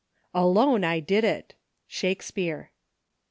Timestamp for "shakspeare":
1.97-2.71